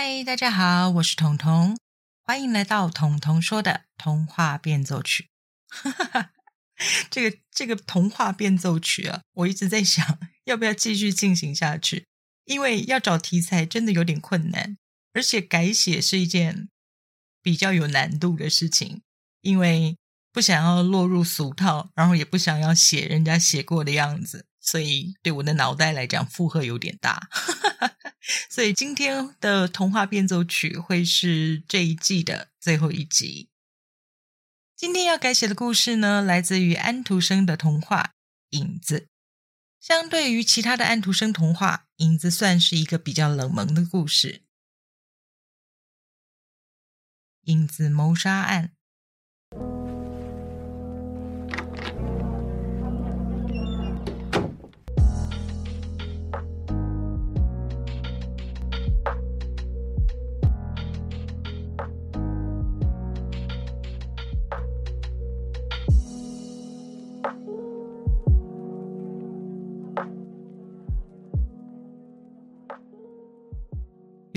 [0.00, 1.76] 嗨，大家好，我是彤彤，
[2.22, 5.26] 欢迎来到彤彤说的童话变奏曲。
[7.10, 12.06] 这个这个童话变奏曲啊，我一直在想要不要继续进行下去，
[12.44, 14.76] 因为要找题材真的有点困难，
[15.14, 16.68] 而且改写是一件
[17.42, 19.02] 比较有难度的事情，
[19.40, 19.96] 因为
[20.32, 24.46] 不想要落入俗套，然后也不想要写人家写过的样子。
[24.60, 27.94] 所以对我的脑袋来讲负荷有点大，哈哈哈
[28.58, 33.50] 所以今天的童话变奏曲会是这一季的最后一集。
[34.74, 38.14] 今天要改写的故事呢，来自于安徒生的童话
[38.58, 38.98] 《影子》。
[39.78, 44.42] 相对于其他的安徒生童话，《影子》算是一个比较冷门的故事。
[47.42, 48.72] 影子谋杀案。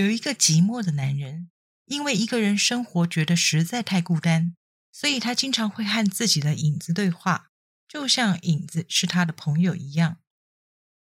[0.00, 1.50] 有一个寂寞的男人，
[1.84, 4.54] 因为一个人生活觉得实在太孤单，
[4.90, 7.48] 所以他经常会和自己的影子对话，
[7.86, 10.16] 就像影子是他的朋友一样。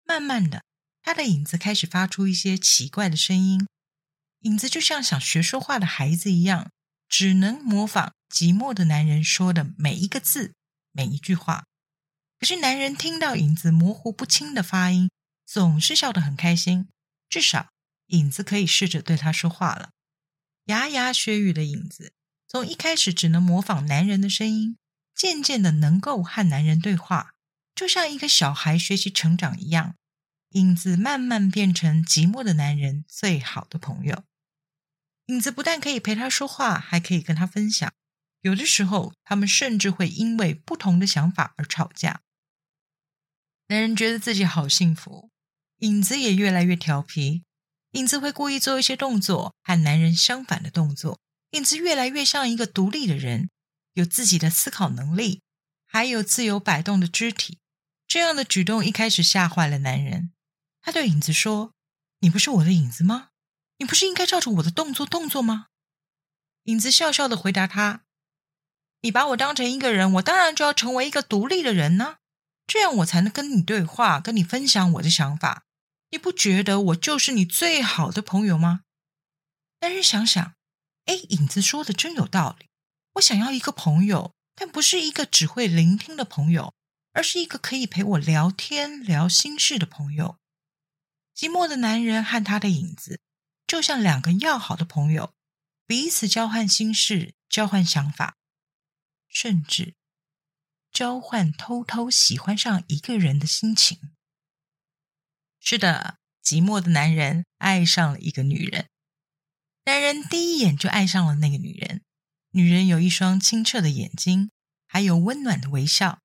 [0.05, 0.63] 慢慢的，
[1.01, 3.67] 他的影子开始发出一些奇怪的声音，
[4.39, 6.71] 影子就像想学说话的孩子一样，
[7.09, 10.53] 只能模仿寂寞的男人说的每一个字、
[10.93, 11.65] 每一句话。
[12.39, 15.09] 可是男人听到影子模糊不清的发音，
[15.45, 16.87] 总是笑得很开心，
[17.27, 17.74] 至少。
[18.07, 19.91] 影子可以试着对他说话了。
[20.65, 22.13] 牙牙学语的影子，
[22.47, 24.77] 从一开始只能模仿男人的声音，
[25.13, 27.33] 渐渐的能够和男人对话，
[27.75, 29.95] 就像一个小孩学习成长一样。
[30.49, 34.23] 影子慢慢变成寂寞的男人最好的朋友。
[35.27, 37.91] 影子不但可以陪他说话，还可以跟他分享。
[38.41, 42.21] 有的时候，他们甚至会因为不同的想法而吵架。
[43.67, 45.31] 男人觉得自己好幸福，
[45.79, 47.44] 影子也越来越调皮。
[47.95, 51.17] 影子会故意做一些动作和男人相反的动作，
[51.51, 53.49] 影子越来越像一个独立的人，
[53.93, 55.41] 有自己的思考能力，
[55.87, 57.59] 还有自由摆动的肢体。
[58.05, 60.33] 这样的举动一开始吓坏了男人。
[60.81, 61.71] 他对影子说
[62.19, 63.29] ：“你不是我的影子吗？
[63.77, 65.67] 你不是应该照着我的动作动作吗？”
[66.65, 68.01] 影子笑笑的回答他
[69.01, 72.17] ：“你把我当成一个人，我当然就要成为一个独立的人呢，
[72.67, 75.63] 这样我才能跟你对话，跟你分享我的想法。”
[76.15, 78.83] 你不觉得我就是你最好的朋友吗？
[79.81, 80.55] 男人想想，
[81.03, 82.67] 哎，影子说的真有道理。
[83.15, 86.73] 我想要一个朋友，但不是一个只会聆听的朋友，
[87.11, 90.37] 而是一个可以陪我聊天、聊心事的朋友。
[91.35, 93.19] 寂寞的男人和他的影子，
[93.67, 95.33] 就像两个要好的朋友，
[95.85, 98.37] 彼此交换心事、交换想法，
[99.27, 99.95] 甚至
[100.93, 104.14] 交换偷偷喜欢上一个人的心情。
[105.67, 108.87] 是的，寂寞的男人爱上了一个女人。
[109.85, 112.03] 男人第一眼就爱上了那个女人。
[112.51, 114.51] 女人有一双清澈的眼睛，
[114.85, 116.19] 还有温暖的微笑。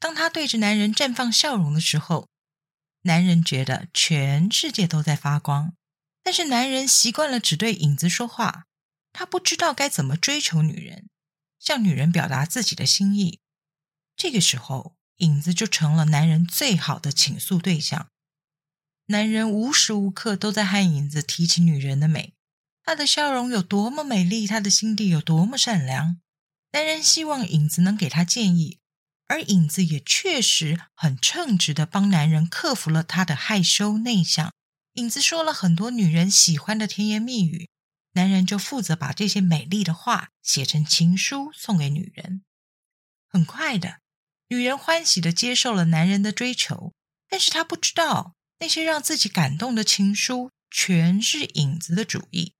[0.00, 2.30] 当她对着男人绽放笑容的时候，
[3.02, 5.74] 男人觉得全世界都在发光。
[6.22, 8.64] 但是男人习惯了只对影子说话，
[9.12, 11.10] 他不知道该怎么追求女人，
[11.58, 13.40] 向女人表达自己的心意。
[14.16, 18.08] 这个时候，影子就成了男人最好的倾诉对象。
[19.06, 22.34] 男人无时无刻都在和影子提起女人的美，
[22.82, 26.20] 她的笑容有多么美丽，她的心地有多么善良。
[26.72, 28.80] 男人希望影子能给他建议，
[29.28, 34.52] 而影子也确实很称职的帮男人克服了他的害羞内向。
[34.94, 37.68] 影子说了很多女人喜欢的甜言蜜语，
[38.12, 42.42] 男人就负责把这些美丽的话写成情书送给女人。
[43.28, 44.00] 很快的，
[44.48, 46.92] 女人欢喜的接受了男人的追求，
[47.28, 48.35] 但是她不知道。
[48.58, 52.54] 那些让自己感动的情书，全是影子的主意。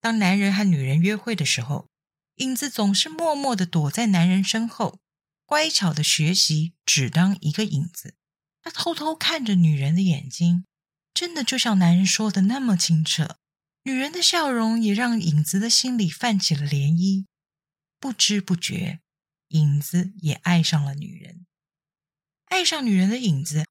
[0.00, 1.88] 当男人和女人约会的时候，
[2.36, 5.00] 影子总是默默的躲在男人身后，
[5.44, 8.14] 乖巧的学习只当一个影子。
[8.60, 10.64] 他偷偷看着女人的眼睛，
[11.14, 13.38] 真的就像男人说的那么清澈。
[13.84, 17.24] 女人的笑容也让影子的心里泛起了涟漪。
[17.98, 19.00] 不知不觉，
[19.48, 21.46] 影子也爱上了女人。
[22.46, 23.67] 爱上女人的影子。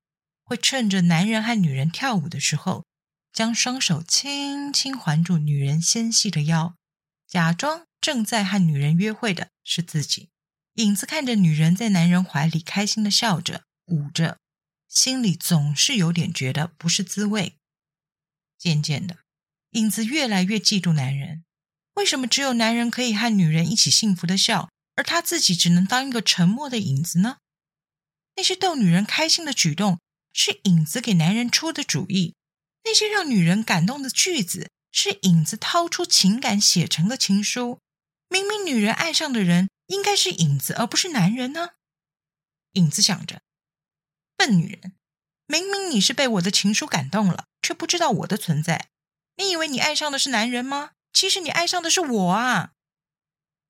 [0.48, 2.86] 会趁着男人和女人跳舞的时候，
[3.34, 6.74] 将双手轻轻环住女人纤细的腰，
[7.28, 10.30] 假装正在和女人约会的是自己。
[10.76, 14.38] 影子看着女人在男人怀里开心的笑着、舞着，
[14.88, 17.58] 心里总是有点觉得不是滋味。
[18.58, 19.18] 渐渐的，
[19.72, 21.44] 影子越来越嫉妒男人。
[21.96, 27.40] 为什么只有男人可以和女人一起幸福的笑，而他自己只能当一个沉默的影子呢？
[28.38, 30.00] 那些逗女人开心的举动
[30.38, 32.36] 是影子给男人出的主意，
[32.84, 37.80] 那些让女人感动的句子是影子掏出情感写成的情书。
[38.30, 41.72] 明明女人爱上的人应该是影子，而不是男人呢？
[42.74, 43.42] 影子想着，
[44.36, 44.94] 笨女人，
[45.48, 48.90] 明明你是被我的情书感动了，却不知道我的存在。
[49.38, 50.92] 你以为你爱上的是男人吗？
[51.12, 52.74] 其实你爱上的是我啊！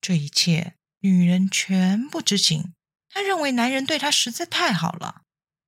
[0.02, 2.74] 这一切，女人全不知情。
[3.10, 5.22] 她认为男人对她实在太好了。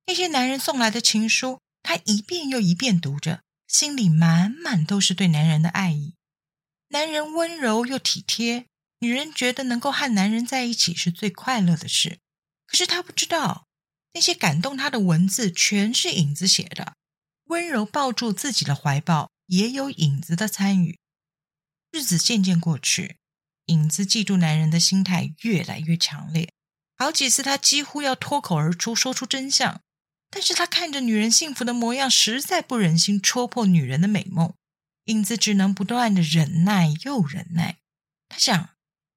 [0.06, 6.14] 那些男人送来的情书，她一遍又一遍读着，心里满满都是对男人的爱意。
[6.88, 8.66] 男人温柔又体贴，
[8.98, 12.18] 女人觉得能够和男人在一起是最快乐的事。
[12.66, 13.66] 可是她不知道，
[14.14, 16.94] 那些感动她的文字全是影子写的。
[17.44, 20.98] 温柔抱住自己的怀抱，也有影子的参与。
[21.92, 23.16] 日子渐渐过去，
[23.66, 26.52] 影子嫉妒男人的心态越来越强烈。
[26.96, 29.80] 好几次，他几乎要脱口而出说出真相，
[30.30, 34.54] 但是他看着女人幸福的模样，实在不忍心戳破女人的美梦。
[35.06, 37.78] 影子只能不断的忍耐又忍耐。
[38.28, 38.70] 他想，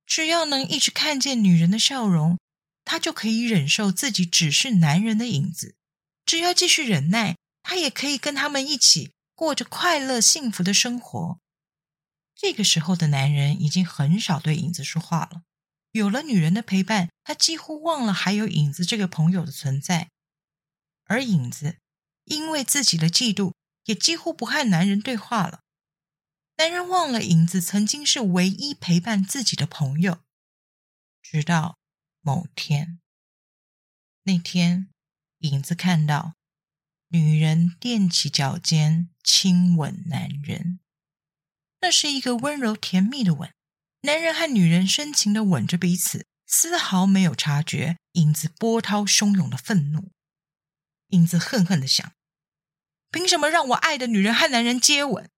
[0.08, 2.40] 只要能一直看见女人的笑容，
[2.84, 5.76] 他就可以忍受自己只是男人的影子。
[6.26, 11.40] 只要继续忍耐，他也可以跟他们一起过着快乐幸福的生活。
[12.36, 15.44] 这个时候的男人已经很少对影子说话了。
[15.92, 20.10] 有了女人的陪伴，他几乎忘了还有影子这个朋友的存在。
[21.06, 21.78] 而影子
[22.26, 23.54] 因为自己的嫉妒，
[23.86, 25.62] 也几乎不和男人对话了。
[26.58, 30.24] 男人忘了影子曾经是唯一陪伴自己的朋友。
[31.22, 31.78] 直到
[32.22, 33.00] 某天，
[34.24, 34.90] 那天
[35.40, 36.36] 影子看到
[37.10, 40.80] 女人踮起脚尖亲吻男人，
[41.82, 43.52] 那是一个温柔甜蜜的吻。
[44.02, 50.13] 男人和女人深情的吻着彼此，丝毫没有察觉影子波涛汹涌的愤怒。
[51.14, 52.14] 影子恨恨的想：
[53.10, 55.30] 凭什么让我爱的女人和男人接吻？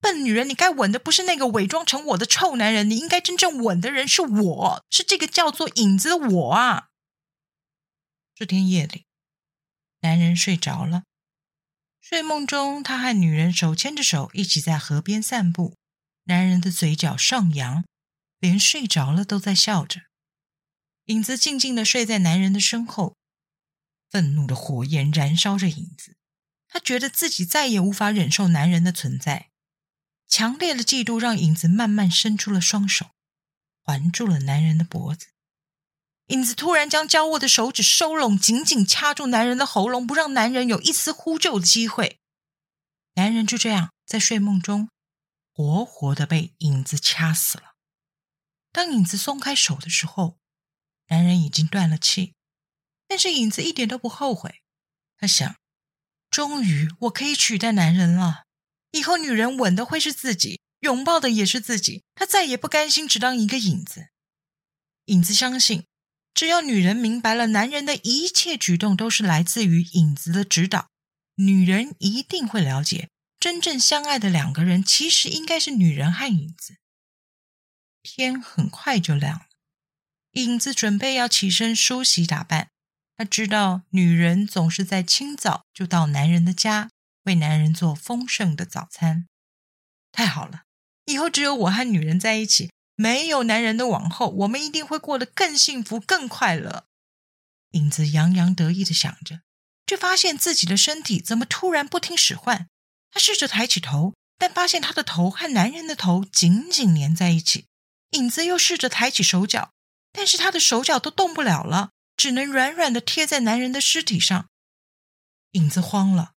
[0.00, 6.88] 笨女人，你该吻的不是那个伪装成我的臭男人，你应该真正吻的人是我，是这个叫做影子的我啊！
[8.34, 9.06] 这天夜里，
[10.00, 11.04] 男人睡着了，
[12.00, 15.76] 睡梦中，他和女人手牵着手一起在河边散步。
[16.24, 17.84] 男人的嘴角上扬，
[18.38, 20.02] 连睡着了都在笑着。
[21.06, 23.16] 影子静静的睡在男人的身后，
[24.14, 26.14] 愤怒的火焰燃烧着影子。
[26.68, 29.50] 他觉得自己再也无法忍受男人的存在。
[30.28, 33.10] 强烈的嫉妒让影子慢慢伸出了双手，
[33.82, 35.30] 环住了男人的脖子。
[36.28, 42.20] 影子突然将交握的手指收拢，紧紧掐住男人的喉咙，不让男人有一丝呼救的机会。
[43.14, 44.88] 男人就这样在睡梦中。
[45.52, 47.74] 活活的被影子掐死了。
[48.70, 50.38] 当影子松开手的时候，
[51.08, 52.34] 男人已经断了气。
[53.14, 54.62] 但是影子一点都不后悔。
[55.16, 55.54] 他想：
[56.30, 58.42] 终于我可以取代男人了。
[58.90, 62.02] 以后女人吻的会是自己，拥抱的也是自己。
[62.16, 64.08] 他再也不甘心只当一个影子。
[65.04, 65.84] 影子相信，
[66.34, 70.88] 只要女人明白了男人的一切举动都是来自于影子的指导，
[71.36, 73.10] 女人一定会了解。
[73.38, 76.78] 真正相爱的两个人，其实应该是女人和影子。
[78.02, 79.46] 天很快就亮了，
[80.32, 82.72] 影子准备要起身梳洗打扮。
[83.16, 86.90] 他知道女人总是在清早就到男人的家，
[87.24, 89.26] 为男人做丰盛的早餐。
[90.10, 90.62] 太好了，
[91.06, 96.86] 以后只有我和女人在一起，没有男人的往后，我们一定会过得更幸福、更快乐。
[97.70, 99.40] 影子洋洋得意的想着，
[99.86, 102.68] 却发现自己的身体怎么突然不听使唤。
[103.10, 107.66] 他试着抬起头，但发现他的头和男人的头紧紧粘在一起。
[108.10, 109.70] 影子又试着抬起手脚，
[110.12, 114.48] 但是他的手脚都动不了了，只能软软的贴在男人的尸体上。
[115.52, 116.32] 影子慌了，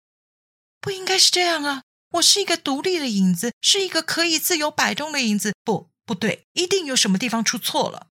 [0.82, 1.84] 不应该是这样啊！
[2.12, 5.54] 我是一个独立的影子，是一个可以自由摆动的影子。
[5.64, 8.08] 不，不对，一定有什么地方出错了。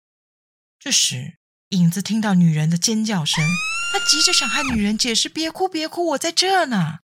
[0.77, 1.37] 这时，
[1.69, 3.43] 影子听到女人的尖叫声，
[3.91, 6.99] 他急着想和女人解释：“别哭，别哭，我在这呢。”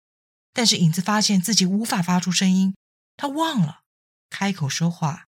[0.53, 2.75] 但是影子发现自己无法发出声音，
[3.17, 3.81] 他忘了
[4.29, 5.25] 开口说话，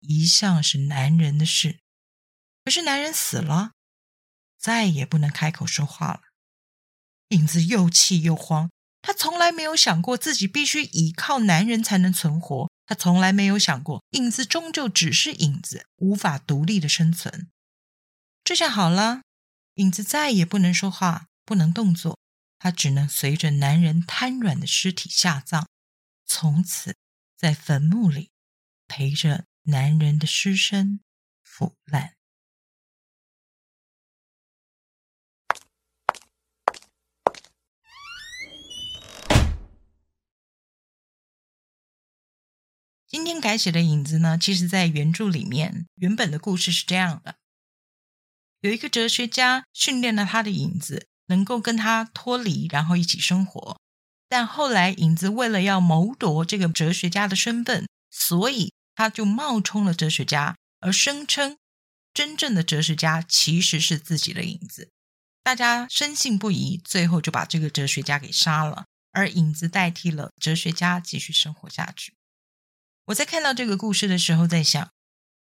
[0.00, 1.80] 一向是男人的事。
[2.64, 3.72] 可是男人死了，
[4.60, 6.20] 再也不能开口说话了。
[7.28, 17.48] 影子又气又慌，他从来没有想过自己必须依靠男人才能存活，他从来没有想过影子终究只是影子，无法独立的生存。
[18.44, 19.22] 这下好了，
[19.74, 22.18] 影子再也不能说话，不能动作。
[22.58, 25.66] 他只能随着男人瘫软的尸体下葬，
[26.26, 26.94] 从此
[27.34, 28.28] 在坟墓里
[28.86, 31.00] 陪着男人的尸身
[31.42, 32.19] 腐烂。
[43.10, 47.34] 今天改写的影子呢，其实在原著里面，原本的故事是这样的：
[48.60, 53.76] 有一个哲学家训练了他的影子，能够跟他脱离，然后一起生活。
[54.28, 61.56] 但后来影子为了要谋夺这个哲学家的身份，所以他就冒充了哲学家，而声称
[62.14, 64.88] 真正的哲学家其实是自己的影子。
[65.42, 72.14] 大家深信不疑，最后就把这个哲学家给杀了，而影子代替了哲学家继续生活下去。
[73.10, 74.90] 我在看到这个故事的时候，在想，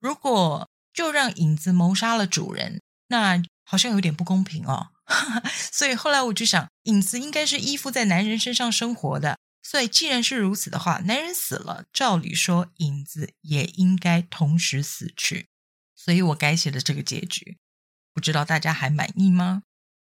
[0.00, 4.90] 如果就让影子谋杀了主人，那好像有点不公平哦。
[5.72, 9.38] 所以后来我就想，影子应该是依附在男人身上生活的。
[9.62, 15.48] 所以既然是如此的话，男人死了，照理说影子也应该同时死去。
[15.96, 17.58] 所以我改写了这个结局，
[18.14, 19.62] 不知道大家还满意吗？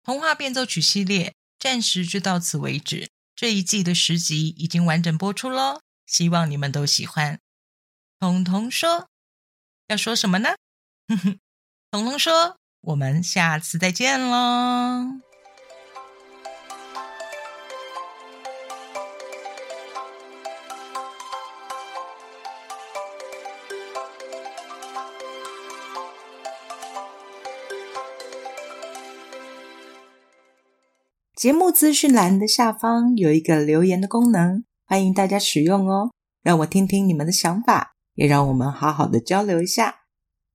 [0.03, 5.81] 童话变奏曲系列暂时就到此为止，这一季的十集已经完整播出喽。
[6.07, 7.39] 希望你们都喜欢。
[8.23, 9.09] 彤彤说
[9.91, 10.51] ：“要说什么呢？”
[11.11, 11.39] 哼哼
[11.91, 15.19] 彤彤说：“我们下次再见喽。”
[31.35, 34.63] 节目资讯栏的下方有一个留言的功能。
[34.85, 40.02] 欢迎大家使用哦，让我听听你们的想法，也让我们好好的交流一下。